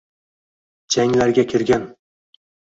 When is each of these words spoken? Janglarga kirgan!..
Janglarga 0.95 1.45
kirgan!.. 1.53 1.85